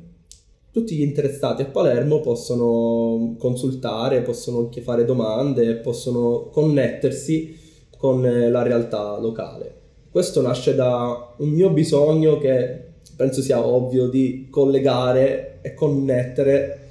tutti 0.75 0.97
gli 0.97 1.03
interessati 1.03 1.61
a 1.61 1.67
Palermo 1.67 2.19
possono 2.19 3.37
consultare, 3.39 4.21
possono 4.23 4.59
anche 4.59 4.81
fare 4.81 5.05
domande, 5.05 5.75
possono 5.75 6.49
connettersi 6.51 7.57
con 7.97 8.25
eh, 8.25 8.49
la 8.49 8.61
realtà 8.61 9.17
locale. 9.17 9.73
Questo 10.11 10.41
nasce 10.41 10.75
da 10.75 11.33
un 11.37 11.47
mio 11.47 11.69
bisogno 11.69 12.37
che 12.39 12.87
penso 13.15 13.41
sia 13.41 13.65
ovvio 13.65 14.09
di 14.09 14.49
collegare 14.51 15.59
e 15.61 15.73
connettere 15.73 16.87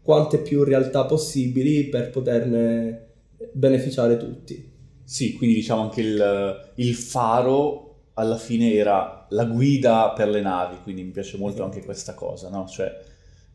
quante 0.00 0.38
più 0.38 0.62
realtà 0.62 1.04
possibili 1.04 1.86
per 1.86 2.10
poterne 2.10 3.06
beneficiare 3.50 4.16
tutti. 4.16 4.70
Sì, 5.02 5.32
quindi 5.32 5.56
diciamo 5.56 5.82
anche 5.82 6.02
il, 6.02 6.70
il 6.76 6.94
faro 6.94 7.88
alla 8.14 8.36
fine 8.36 8.74
era 8.74 9.26
la 9.30 9.44
guida 9.44 10.12
per 10.14 10.28
le 10.28 10.40
navi, 10.40 10.76
quindi 10.84 11.02
mi 11.02 11.10
piace 11.10 11.36
molto 11.36 11.64
anche 11.64 11.84
questa 11.84 12.14
cosa, 12.14 12.48
no? 12.48 12.66
Cioè, 12.66 13.06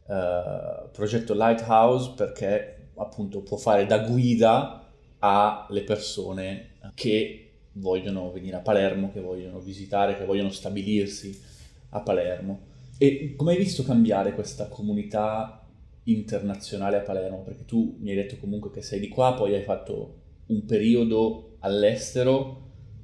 uh, 0.06 0.90
progetto 0.92 1.34
Lighthouse 1.34 2.14
perché 2.16 2.90
appunto 2.96 3.42
può 3.42 3.58
fare 3.58 3.86
da 3.86 4.00
guida 4.00 4.88
alle 5.20 5.84
persone 5.84 6.72
che 6.94 7.52
vogliono 7.74 8.32
venire 8.32 8.58
a 8.58 8.60
Palermo, 8.60 9.12
che 9.12 9.22
vogliono 9.22 9.60
visitare, 9.60 10.18
che 10.18 10.26
vogliono 10.26 10.50
stabilirsi 10.50 11.42
a 11.90 12.02
Palermo. 12.02 12.72
E 12.98 13.34
come 13.36 13.54
hai 13.54 13.58
visto 13.58 13.84
cambiare 13.84 14.34
questa 14.34 14.68
comunità 14.68 15.66
internazionale 16.04 16.98
a 16.98 17.02
Palermo? 17.02 17.42
Perché 17.42 17.66
tu 17.66 17.98
mi 18.00 18.10
hai 18.10 18.16
detto 18.16 18.38
comunque 18.38 18.70
che 18.70 18.82
sei 18.82 19.00
di 19.00 19.08
qua, 19.08 19.34
poi 19.34 19.56
hai 19.56 19.64
fatto 19.64 20.22
un 20.48 20.66
periodo 20.66 21.56
all'estero 21.60 22.64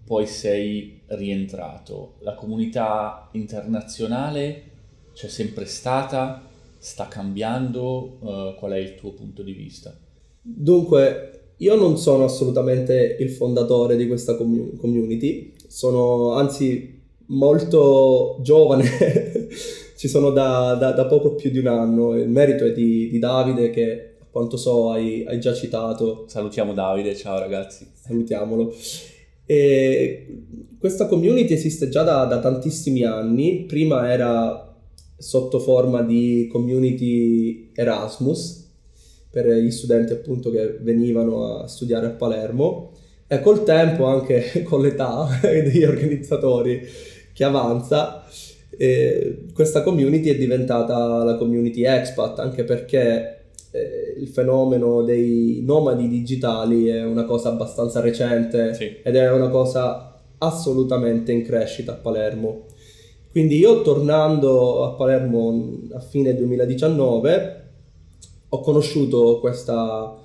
poi 0.09 0.25
sei 0.25 1.03
rientrato. 1.05 2.15
La 2.21 2.33
comunità 2.33 3.29
internazionale 3.33 4.63
c'è 5.13 5.27
sempre 5.27 5.65
stata, 5.65 6.48
sta 6.79 7.07
cambiando, 7.07 8.17
uh, 8.21 8.55
qual 8.57 8.71
è 8.71 8.77
il 8.77 8.95
tuo 8.95 9.11
punto 9.11 9.43
di 9.43 9.51
vista? 9.51 9.95
Dunque, 10.41 11.53
io 11.57 11.75
non 11.75 11.97
sono 11.97 12.23
assolutamente 12.23 13.17
il 13.19 13.29
fondatore 13.29 13.97
di 13.97 14.07
questa 14.07 14.35
community, 14.35 15.53
sono 15.67 16.33
anzi 16.33 16.97
molto 17.27 18.39
giovane, 18.41 18.85
ci 19.97 20.07
sono 20.07 20.31
da, 20.31 20.75
da, 20.79 20.91
da, 20.91 21.05
poco 21.05 21.35
più 21.35 21.51
di 21.51 21.59
un 21.59 21.67
anno, 21.67 22.15
il 22.15 22.29
merito 22.29 22.65
è 22.65 22.71
di, 22.71 23.09
di 23.09 23.19
Davide 23.19 23.69
che 23.69 24.15
a 24.19 24.25
quanto 24.31 24.55
so 24.55 24.91
hai, 24.91 25.25
hai 25.27 25.39
già 25.39 25.53
citato. 25.53 26.23
Salutiamo 26.27 26.73
Davide, 26.73 27.15
ciao 27.15 27.37
ragazzi. 27.37 27.85
Salutiamolo. 27.93 28.73
E 29.45 30.43
questa 30.79 31.07
community 31.07 31.53
esiste 31.53 31.89
già 31.89 32.03
da, 32.03 32.23
da, 32.25 32.39
tantissimi 32.39 33.03
anni, 33.03 33.65
prima 33.67 34.09
era 34.11 34.68
sotto 35.19 35.59
forma 35.59 36.01
di 36.01 36.47
community 36.51 37.71
Erasmus 37.75 38.67
per 39.29 39.47
gli 39.47 39.69
studenti 39.69 40.13
appunto 40.13 40.49
che 40.49 40.79
venivano 40.81 41.59
a 41.59 41.67
studiare 41.67 42.07
a 42.07 42.11
Palermo 42.11 42.93
e 43.27 43.39
col 43.41 43.63
tempo 43.63 44.05
anche 44.05 44.63
con 44.65 44.81
l'età 44.81 45.27
degli 45.41 45.83
organizzatori 45.83 46.81
che 47.33 47.43
avanza 47.43 48.23
eh, 48.75 49.45
questa 49.53 49.83
community 49.83 50.29
è 50.29 50.37
diventata 50.37 51.23
la 51.23 51.35
community 51.35 51.83
expat 51.83 52.39
anche 52.39 52.63
perché 52.63 53.39
eh, 53.71 54.15
il 54.17 54.27
fenomeno 54.27 55.03
dei 55.03 55.61
nomadi 55.63 56.07
digitali 56.07 56.87
è 56.87 57.03
una 57.03 57.25
cosa 57.25 57.49
abbastanza 57.49 57.99
recente 57.99 58.73
sì. 58.73 58.97
ed 59.03 59.15
è 59.15 59.31
una 59.31 59.49
cosa 59.49 60.09
assolutamente 60.39 61.31
in 61.31 61.43
crescita 61.43 61.93
a 61.93 61.95
Palermo. 61.95 62.65
Quindi 63.31 63.57
io 63.57 63.81
tornando 63.81 64.85
a 64.85 64.93
Palermo 64.93 65.77
a 65.93 65.99
fine 65.99 66.35
2019 66.35 67.67
ho 68.49 68.59
conosciuto 68.61 69.39
questa 69.39 70.17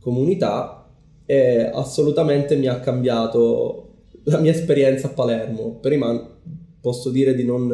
comunità 0.00 0.88
e 1.26 1.70
assolutamente 1.72 2.56
mi 2.56 2.66
ha 2.66 2.80
cambiato 2.80 3.88
la 4.24 4.38
mia 4.38 4.52
esperienza 4.52 5.08
a 5.08 5.12
Palermo. 5.12 5.78
Prima 5.80 6.36
posso 6.80 7.10
dire 7.10 7.34
di 7.34 7.44
non, 7.44 7.66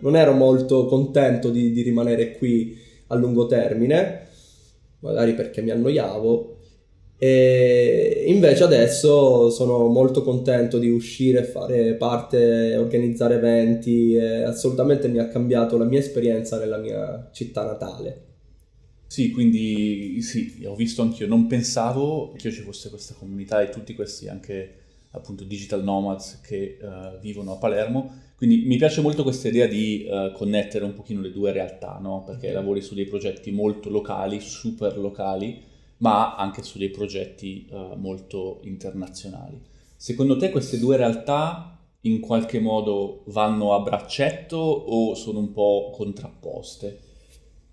non 0.00 0.16
ero 0.16 0.32
molto 0.32 0.86
contento 0.86 1.50
di, 1.50 1.72
di 1.72 1.82
rimanere 1.82 2.36
qui 2.36 2.76
a 3.06 3.14
lungo 3.14 3.46
termine 3.46 4.28
magari 5.00 5.34
perché 5.34 5.62
mi 5.62 5.70
annoiavo. 5.70 6.56
E 7.22 8.24
invece 8.28 8.64
adesso 8.64 9.50
sono 9.50 9.88
molto 9.88 10.22
contento 10.22 10.78
di 10.78 10.88
uscire, 10.88 11.44
fare 11.44 11.92
parte, 11.96 12.74
organizzare 12.78 13.34
eventi, 13.34 14.16
assolutamente 14.16 15.06
mi 15.06 15.18
ha 15.18 15.28
cambiato 15.28 15.76
la 15.76 15.84
mia 15.84 15.98
esperienza 15.98 16.58
nella 16.58 16.78
mia 16.78 17.28
città 17.30 17.66
natale. 17.66 18.22
Sì, 19.06 19.32
quindi 19.32 20.22
sì, 20.22 20.62
ho 20.64 20.74
visto 20.74 21.02
anch'io, 21.02 21.26
non 21.26 21.46
pensavo 21.46 22.32
che 22.38 22.50
ci 22.50 22.62
fosse 22.62 22.88
questa 22.88 23.14
comunità 23.18 23.60
e 23.60 23.68
tutti 23.68 23.94
questi 23.94 24.26
anche 24.28 24.76
appunto 25.10 25.44
digital 25.44 25.82
nomads 25.82 26.40
che 26.40 26.78
uh, 26.80 27.18
vivono 27.20 27.52
a 27.52 27.56
Palermo, 27.56 28.14
quindi 28.36 28.62
mi 28.64 28.78
piace 28.78 29.02
molto 29.02 29.24
questa 29.24 29.48
idea 29.48 29.66
di 29.66 30.06
uh, 30.08 30.32
connettere 30.32 30.86
un 30.86 30.94
pochino 30.94 31.20
le 31.20 31.32
due 31.32 31.52
realtà, 31.52 31.98
no? 32.00 32.22
Perché 32.24 32.50
lavori 32.50 32.80
su 32.80 32.94
dei 32.94 33.04
progetti 33.04 33.50
molto 33.50 33.90
locali, 33.90 34.40
super 34.40 34.96
locali, 34.96 35.68
ma 36.00 36.36
anche 36.36 36.62
su 36.62 36.76
dei 36.76 36.90
progetti 36.90 37.66
uh, 37.70 37.96
molto 37.96 38.60
internazionali. 38.64 39.60
Secondo 39.96 40.36
te 40.36 40.50
queste 40.50 40.78
due 40.78 40.96
realtà 40.96 41.78
in 42.02 42.20
qualche 42.20 42.60
modo 42.60 43.22
vanno 43.28 43.74
a 43.74 43.80
braccetto 43.80 44.56
o 44.56 45.14
sono 45.14 45.38
un 45.38 45.52
po' 45.52 45.90
contrapposte? 45.94 47.08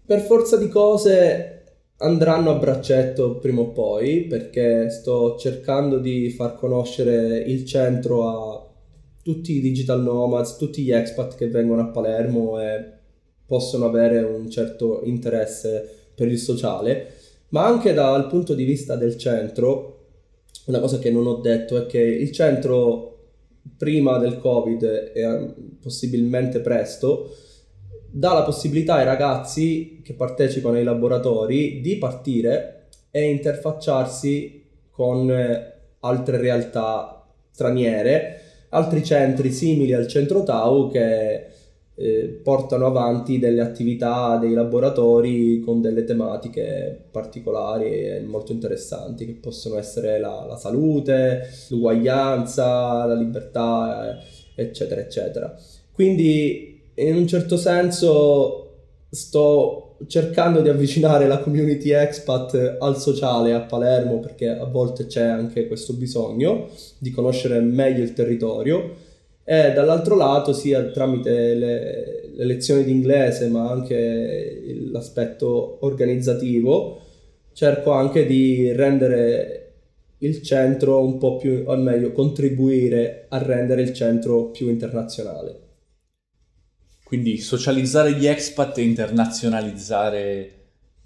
per 0.07 0.21
forza 0.21 0.55
di 0.55 0.69
cose 0.69 1.63
andranno 1.97 2.51
a 2.51 2.57
braccetto 2.57 3.39
prima 3.39 3.59
o 3.59 3.71
poi 3.71 4.21
perché 4.21 4.89
sto 4.89 5.35
cercando 5.37 5.99
di 5.99 6.29
far 6.29 6.55
conoscere 6.55 7.39
il 7.39 7.65
centro 7.65 8.29
a 8.29 8.65
tutti 9.21 9.57
i 9.57 9.59
digital 9.59 10.01
nomads, 10.01 10.55
tutti 10.55 10.81
gli 10.81 10.93
expat 10.93 11.35
che 11.35 11.49
vengono 11.49 11.81
a 11.81 11.87
Palermo 11.87 12.57
e 12.61 12.85
possono 13.45 13.83
avere 13.83 14.21
un 14.21 14.49
certo 14.49 15.01
interesse 15.03 16.11
per 16.15 16.29
il 16.29 16.37
sociale, 16.37 17.15
ma 17.49 17.65
anche 17.65 17.93
dal 17.93 18.27
punto 18.27 18.53
di 18.53 18.63
vista 18.63 18.95
del 18.95 19.17
centro, 19.17 19.93
una 20.65 20.79
cosa 20.79 20.99
che 20.99 21.11
non 21.11 21.27
ho 21.27 21.35
detto 21.35 21.77
è 21.77 21.85
che 21.85 21.99
il 21.99 22.31
centro 22.31 23.17
prima 23.77 24.17
del 24.17 24.37
Covid 24.37 24.83
e 25.13 25.53
possibilmente 25.81 26.59
presto 26.59 27.35
dà 28.09 28.33
la 28.33 28.43
possibilità 28.43 28.95
ai 28.95 29.05
ragazzi 29.05 30.01
che 30.03 30.13
partecipano 30.13 30.77
ai 30.77 30.83
laboratori 30.83 31.81
di 31.81 31.97
partire 31.97 32.87
e 33.11 33.29
interfacciarsi 33.29 34.65
con 34.89 35.29
eh, 35.29 35.73
altre 35.99 36.37
realtà 36.37 37.25
straniere, 37.51 38.41
altri 38.69 39.03
centri 39.03 39.51
simili 39.51 39.93
al 39.93 40.07
centro 40.07 40.43
Tau 40.43 40.89
che 40.89 41.47
eh, 41.99 42.39
portano 42.43 42.85
avanti 42.85 43.39
delle 43.39 43.61
attività, 43.61 44.37
dei 44.37 44.53
laboratori 44.53 45.61
con 45.61 45.81
delle 45.81 46.03
tematiche 46.03 47.05
particolari 47.09 47.89
e 47.89 48.21
molto 48.21 48.51
interessanti 48.51 49.25
che 49.25 49.33
possono 49.33 49.79
essere 49.79 50.19
la, 50.19 50.45
la 50.47 50.57
salute, 50.57 51.49
l'uguaglianza, 51.69 53.05
la 53.05 53.15
libertà, 53.15 54.11
eh, 54.11 54.23
eccetera, 54.61 55.01
eccetera. 55.01 55.55
Quindi 55.91 56.79
in 56.93 57.15
un 57.15 57.25
certo 57.25 57.57
senso 57.57 58.63
sto 59.09 59.95
cercando 60.05 60.61
di 60.61 60.69
avvicinare 60.69 61.25
la 61.25 61.39
community 61.39 61.89
expat 61.89 62.77
al 62.79 62.99
sociale 62.99 63.53
a 63.53 63.61
Palermo 63.61 64.19
perché 64.19 64.49
a 64.49 64.65
volte 64.65 65.07
c'è 65.07 65.23
anche 65.23 65.65
questo 65.65 65.93
bisogno 65.93 66.69
di 66.99 67.09
conoscere 67.09 67.59
meglio 67.59 68.03
il 68.03 68.13
territorio 68.13 69.05
e 69.49 69.71
dall'altro 69.71 70.15
lato 70.17 70.51
sia 70.51 70.83
tramite 70.87 71.53
le, 71.53 72.29
le 72.35 72.45
lezioni 72.45 72.83
di 72.83 72.91
inglese 72.91 73.47
ma 73.47 73.71
anche 73.71 74.61
l'aspetto 74.91 75.77
organizzativo 75.85 77.01
cerco 77.53 77.91
anche 77.91 78.25
di 78.25 78.73
rendere 78.73 79.67
il 80.19 80.41
centro 80.41 81.03
un 81.03 81.17
po' 81.17 81.37
più, 81.37 81.63
o 81.65 81.75
meglio 81.75 82.11
contribuire 82.11 83.25
a 83.29 83.37
rendere 83.37 83.81
il 83.83 83.93
centro 83.93 84.49
più 84.51 84.69
internazionale. 84.69 85.61
Quindi 87.03 87.37
socializzare 87.37 88.13
gli 88.13 88.25
expat 88.25 88.79
e 88.79 88.81
internazionalizzare 88.81 90.51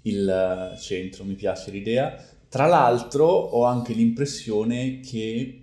il 0.02 0.74
centro, 0.80 1.24
mi 1.24 1.34
piace 1.34 1.70
l'idea. 1.70 2.16
Tra 2.48 2.66
l'altro 2.66 3.26
ho 3.26 3.64
anche 3.64 3.92
l'impressione 3.92 5.00
che, 5.00 5.61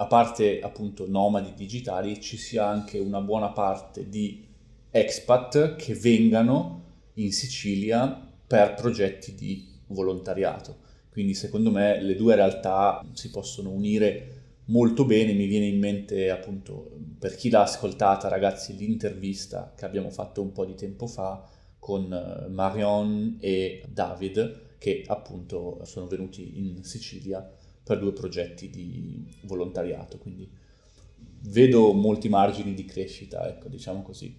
a 0.00 0.06
parte 0.06 0.60
appunto 0.60 1.08
nomadi 1.08 1.54
digitali, 1.54 2.20
ci 2.20 2.36
sia 2.36 2.66
anche 2.66 2.98
una 2.98 3.20
buona 3.20 3.50
parte 3.50 4.08
di 4.08 4.46
expat 4.90 5.74
che 5.74 5.94
vengano 5.94 6.84
in 7.14 7.32
Sicilia 7.32 8.26
per 8.46 8.74
progetti 8.74 9.34
di 9.34 9.66
volontariato. 9.88 10.86
Quindi 11.10 11.34
secondo 11.34 11.72
me 11.72 12.00
le 12.00 12.14
due 12.14 12.36
realtà 12.36 13.04
si 13.12 13.30
possono 13.30 13.70
unire 13.70 14.36
molto 14.66 15.04
bene, 15.04 15.32
mi 15.32 15.46
viene 15.46 15.66
in 15.66 15.80
mente 15.80 16.30
appunto 16.30 16.92
per 17.18 17.34
chi 17.34 17.50
l'ha 17.50 17.62
ascoltata 17.62 18.28
ragazzi 18.28 18.76
l'intervista 18.76 19.72
che 19.76 19.84
abbiamo 19.84 20.10
fatto 20.10 20.40
un 20.40 20.52
po' 20.52 20.64
di 20.64 20.74
tempo 20.74 21.08
fa 21.08 21.44
con 21.80 22.12
eh, 22.12 22.48
Marion 22.48 23.38
e 23.40 23.82
David 23.90 24.76
che 24.78 25.02
appunto 25.08 25.80
sono 25.84 26.06
venuti 26.06 26.58
in 26.58 26.84
Sicilia 26.84 27.50
per 27.88 27.98
due 27.98 28.12
progetti 28.12 28.68
di 28.68 29.24
volontariato, 29.44 30.18
quindi 30.18 30.46
vedo 31.44 31.94
molti 31.94 32.28
margini 32.28 32.74
di 32.74 32.84
crescita, 32.84 33.48
ecco, 33.48 33.68
diciamo 33.68 34.02
così. 34.02 34.36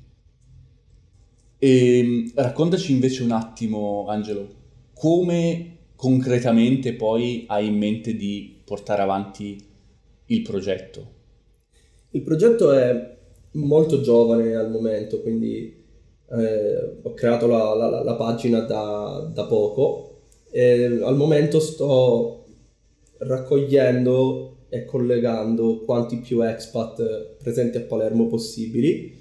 E 1.58 1.98
ehm, 1.98 2.32
raccontaci 2.36 2.92
invece 2.92 3.24
un 3.24 3.32
attimo, 3.32 4.06
Angelo, 4.08 4.48
come 4.94 5.78
concretamente 5.96 6.94
poi 6.94 7.46
hai 7.48 7.66
in 7.66 7.78
mente 7.78 8.16
di 8.16 8.62
portare 8.64 9.02
avanti 9.02 9.66
il 10.28 10.42
progetto? 10.44 11.18
Il 12.12 12.22
progetto 12.22 12.72
è 12.72 13.18
molto 13.54 14.02
giovane 14.02 14.54
al 14.54 14.70
momento, 14.70 15.22
quindi 15.22 15.76
eh, 16.30 17.00
ho 17.02 17.14
creato 17.16 17.48
la, 17.48 17.74
la, 17.74 18.04
la 18.04 18.16
pagina 18.16 18.60
da, 18.60 19.28
da, 19.34 19.46
poco 19.46 20.20
e 20.52 21.00
al 21.02 21.16
momento 21.16 21.60
sto 21.60 22.38
raccogliendo 23.19 24.55
e 24.69 24.86
collegando 24.86 25.82
quanti 25.84 26.17
più 26.17 26.41
expat 26.41 27.36
presenti 27.41 27.77
a 27.77 27.82
Palermo 27.82 28.27
possibili. 28.27 29.17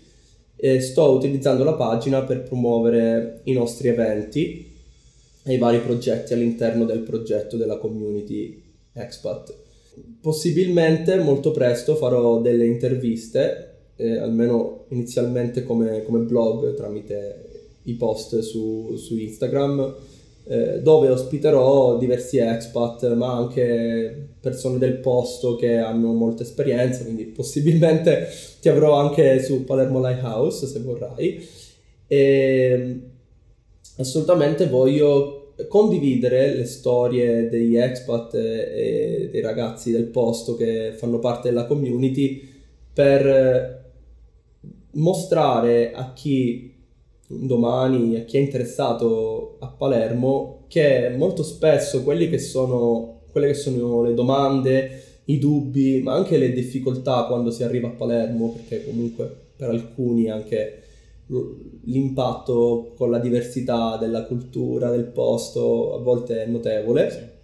E 0.56 0.80
sto 0.80 1.10
utilizzando 1.12 1.62
la 1.62 1.74
pagina 1.74 2.24
per 2.24 2.42
promuovere 2.42 3.40
i 3.44 3.52
nostri 3.52 3.88
eventi 3.88 4.74
e 5.44 5.54
i 5.54 5.58
vari 5.58 5.78
progetti 5.80 6.32
all'interno 6.32 6.84
del 6.84 7.00
progetto 7.00 7.56
della 7.56 7.78
community 7.78 8.60
expat. 8.92 9.54
Possibilmente 10.20 11.16
molto 11.16 11.52
presto 11.52 11.94
farò 11.94 12.40
delle 12.40 12.66
interviste, 12.66 13.76
eh, 13.96 14.18
almeno 14.18 14.84
inizialmente 14.88 15.62
come, 15.62 16.02
come, 16.02 16.20
blog 16.20 16.74
tramite 16.74 17.46
i 17.84 17.94
post 17.94 18.40
su, 18.40 18.96
su 18.96 19.16
Instagram, 19.16 19.94
eh, 20.48 20.80
dove 20.80 21.10
ospiterò 21.10 21.98
diversi 21.98 22.38
expat, 22.38 23.12
ma 23.14 23.36
anche 23.36 24.30
persone 24.40 24.78
del 24.78 24.98
posto 24.98 25.56
che 25.56 25.76
hanno 25.76 26.12
molta 26.12 26.42
esperienza, 26.42 27.04
quindi 27.04 27.26
possibilmente 27.26 28.28
ti 28.60 28.68
avrò 28.68 28.94
anche 28.94 29.42
su 29.42 29.64
Palermo 29.64 30.00
Lighthouse 30.00 30.66
se 30.66 30.80
vorrai. 30.80 31.46
E 32.06 33.00
assolutamente 33.98 34.68
voglio 34.68 35.52
condividere 35.68 36.54
le 36.54 36.64
storie 36.64 37.48
degli 37.48 37.76
expat 37.76 38.34
e 38.34 39.28
dei 39.30 39.40
ragazzi 39.42 39.90
del 39.90 40.06
posto 40.06 40.54
che 40.54 40.94
fanno 40.96 41.18
parte 41.18 41.48
della 41.48 41.66
community 41.66 42.40
per 42.92 43.86
mostrare 44.92 45.92
a 45.92 46.12
chi 46.14 46.77
domani, 47.28 48.16
a 48.16 48.24
chi 48.24 48.38
è 48.38 48.40
interessato 48.40 49.56
a 49.60 49.68
Palermo, 49.68 50.64
che 50.66 51.14
molto 51.16 51.42
spesso 51.42 52.02
che 52.04 52.38
sono, 52.38 53.20
quelle 53.30 53.48
che 53.48 53.54
sono 53.54 54.02
le 54.02 54.14
domande, 54.14 55.02
i 55.26 55.38
dubbi, 55.38 56.00
ma 56.02 56.14
anche 56.14 56.38
le 56.38 56.52
difficoltà 56.52 57.26
quando 57.26 57.50
si 57.50 57.62
arriva 57.62 57.88
a 57.88 57.92
Palermo, 57.92 58.52
perché 58.52 58.84
comunque 58.84 59.30
per 59.56 59.68
alcuni 59.68 60.30
anche 60.30 60.82
l'impatto 61.84 62.94
con 62.96 63.10
la 63.10 63.18
diversità 63.18 63.98
della 63.98 64.24
cultura, 64.24 64.90
del 64.90 65.04
posto, 65.04 65.94
a 65.94 65.98
volte 65.98 66.44
è 66.44 66.46
notevole. 66.46 67.36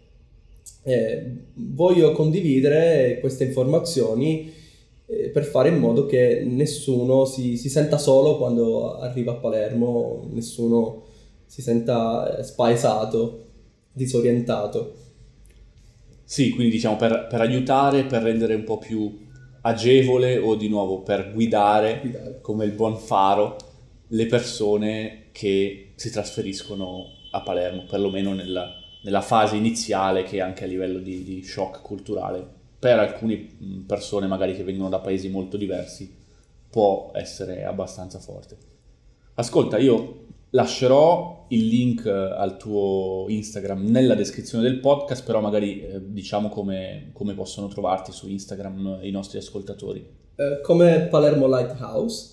Eh, 0.83 1.33
voglio 1.55 2.13
condividere 2.13 3.19
queste 3.21 3.45
informazioni 3.45 4.53
eh, 5.19 5.29
per 5.31 5.45
fare 5.45 5.69
in 5.69 5.79
modo 5.79 6.07
che 6.07 6.43
nessuno 6.45 7.25
si, 7.25 7.57
si, 7.57 7.69
senta 7.69 7.99
solo 7.99 8.37
quando 8.37 8.99
arriva 8.99 9.33
a 9.33 9.37
Palermo, 9.37 10.29
nessuno 10.31 11.03
si 11.47 11.63
senta 11.63 12.43
spaesato, 12.43 13.45
disorientato. 13.93 14.95
Sì, 16.25 16.51
quindi 16.51 16.73
diciamo 16.73 16.97
per, 16.97 17.27
per 17.29 17.41
aiutare, 17.41 18.05
per 18.05 18.23
rendere 18.23 18.55
un 18.55 18.65
po' 18.65 18.79
più 18.79 19.23
agevole 19.63 20.39
o 20.39 20.55
di 20.57 20.69
nuovo 20.69 21.03
per 21.03 21.33
guidare, 21.33 22.01
guidare. 22.01 22.39
come 22.41 22.65
il 22.65 22.73
buon 22.73 22.97
faro 22.97 23.57
le 24.09 24.27
persone 24.27 25.27
che 25.33 25.93
si 25.95 26.11
trasferiscono 26.11 27.07
a 27.31 27.43
Palermo, 27.43 27.85
perlomeno 27.89 28.33
nella 28.33 28.83
nella 29.05 29.21
fase 29.21 29.57
iniziale 29.57 30.23
che 30.23 30.41
anche 30.41 30.65
a 30.65 30.67
livello 30.67 30.99
di, 30.99 31.23
di 31.23 31.43
shock 31.43 31.83
culturale 31.83 32.54
per 32.85 32.99
alcune 32.99 33.47
persone 33.87 34.27
magari 34.27 34.55
che 34.55 34.63
vengono 34.63 34.91
da 34.91 34.99
paesi 34.99 35.31
molto 35.31 35.57
diversi 35.57 36.15
può 36.69 37.13
essere 37.15 37.65
abbastanza 37.65 38.19
forte. 38.19 38.59
Ascolta, 39.37 39.79
io 39.79 40.27
lascerò 40.51 41.47
il 41.49 41.67
link 41.67 42.05
al 42.05 42.59
tuo 42.59 43.25
Instagram 43.29 43.87
nella 43.87 44.15
descrizione 44.15 44.65
del 44.65 44.81
podcast, 44.81 45.25
però 45.25 45.41
magari 45.41 45.81
eh, 45.81 46.13
diciamo 46.13 46.51
come, 46.51 47.09
come, 47.15 47.33
possono 47.33 47.69
trovarti 47.69 48.13
su 48.13 48.29
Instagram 48.29 48.99
i 49.01 49.11
nostri 49.11 49.39
ascoltatori. 49.39 50.07
Eh, 50.37 50.61
come 50.61 51.07
Palermo 51.11 51.47
Lighthouse. 51.47 52.33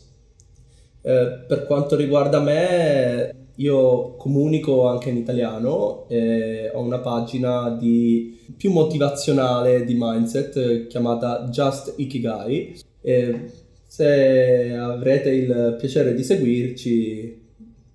Eh, 1.01 1.45
per 1.47 1.65
quanto 1.65 1.95
riguarda 1.95 2.41
me, 2.41 3.40
io 3.55 4.15
comunico 4.15 4.87
anche 4.87 5.09
in 5.09 5.17
italiano 5.17 6.07
e 6.07 6.71
ho 6.73 6.81
una 6.81 6.99
pagina 6.99 7.69
di, 7.69 8.39
più 8.55 8.71
motivazionale 8.71 9.83
di 9.83 9.95
mindset 9.97 10.55
eh, 10.57 10.87
chiamata 10.87 11.47
Just 11.49 11.93
Ikigai. 11.97 12.79
E 13.01 13.51
se 13.85 14.73
avrete 14.73 15.29
il 15.29 15.75
piacere 15.77 16.13
di 16.13 16.23
seguirci, 16.23 17.41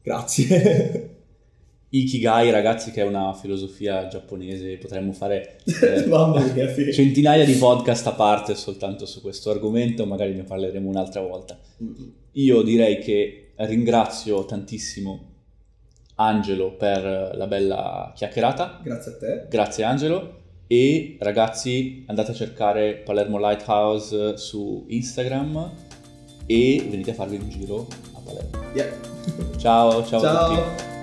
grazie. 0.03 1.11
Ikigai, 1.89 2.51
ragazzi, 2.51 2.91
che 2.91 3.01
è 3.01 3.05
una 3.05 3.33
filosofia 3.33 4.07
giapponese, 4.09 4.77
potremmo 4.77 5.13
fare 5.13 5.59
eh, 5.65 6.05
mia, 6.07 6.75
sì. 6.75 6.93
centinaia 6.93 7.45
di 7.45 7.55
podcast 7.55 8.07
a 8.09 8.13
parte 8.13 8.55
soltanto 8.55 9.07
su 9.07 9.23
questo 9.23 9.51
argomento, 9.51 10.05
magari 10.05 10.35
ne 10.35 10.43
parleremo 10.43 10.89
un'altra 10.89 11.23
volta. 11.23 11.59
Io 12.33 12.63
direi 12.63 12.99
che 12.99 13.53
ringrazio 13.57 14.45
tantissimo 14.45 15.36
Angelo 16.17 16.73
per 16.73 17.35
la 17.35 17.47
bella 17.47 18.13
chiacchierata. 18.15 18.81
Grazie 18.83 19.13
a 19.13 19.17
te. 19.17 19.47
Grazie 19.49 19.85
Angelo. 19.85 20.45
E 20.67 21.17
ragazzi 21.21 22.05
andate 22.09 22.33
a 22.33 22.35
cercare 22.35 22.95
Palermo 22.95 23.39
Lighthouse 23.39 24.37
su 24.37 24.85
Instagram 24.89 25.71
e 26.47 26.87
venite 26.89 27.13
a 27.13 27.15
farvi 27.15 27.37
un 27.37 27.49
giro 27.49 27.87
a 28.15 28.21
Palermo. 28.25 28.73
Yeah. 28.75 28.91
Ciao, 29.59 30.05
ciao, 30.05 30.21
ciao. 30.21 30.37
a 30.37 30.65
tutti. 30.65 30.96